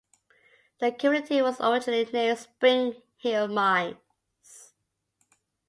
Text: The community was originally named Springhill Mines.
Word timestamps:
The 0.79 0.93
community 0.93 1.43
was 1.43 1.61
originally 1.61 2.09
named 2.11 2.39
Springhill 2.39 3.47
Mines. 3.49 4.65